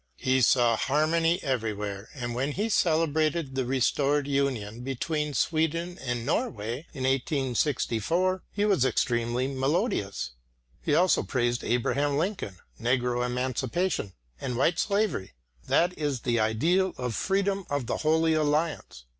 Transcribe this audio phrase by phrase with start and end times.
[0.17, 6.87] He saw harmony everywhere, and when he celebrated the restored union between Sweden and Norway
[6.91, 10.31] in 1864, he was extremely melodious.
[10.81, 15.33] He also praised Abraham Lincoln; negro emancipation and white slavery
[15.67, 19.05] that is the ideal of freedom of the Holy Alliance!